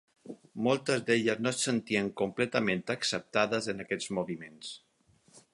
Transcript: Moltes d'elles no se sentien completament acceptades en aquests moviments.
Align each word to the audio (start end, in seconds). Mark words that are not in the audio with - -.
Moltes 0.67 1.03
d'elles 1.09 1.43
no 1.47 1.51
se 1.57 1.61
sentien 1.67 2.09
completament 2.23 2.83
acceptades 2.97 3.71
en 3.75 3.87
aquests 3.87 4.13
moviments. 4.21 4.77